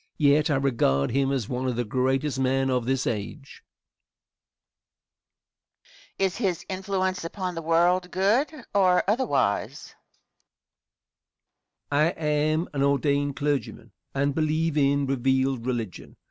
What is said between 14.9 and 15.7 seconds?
revealed